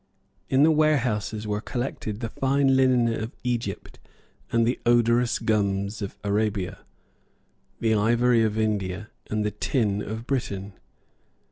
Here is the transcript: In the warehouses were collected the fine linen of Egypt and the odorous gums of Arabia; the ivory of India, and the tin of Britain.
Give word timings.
In 0.49 0.63
the 0.63 0.71
warehouses 0.71 1.45
were 1.45 1.61
collected 1.61 2.21
the 2.21 2.29
fine 2.29 2.75
linen 2.75 3.07
of 3.13 3.35
Egypt 3.43 3.99
and 4.51 4.65
the 4.65 4.79
odorous 4.83 5.37
gums 5.37 6.01
of 6.01 6.17
Arabia; 6.23 6.79
the 7.79 7.93
ivory 7.93 8.41
of 8.43 8.57
India, 8.57 9.11
and 9.29 9.45
the 9.45 9.51
tin 9.51 10.01
of 10.01 10.25
Britain. 10.25 10.73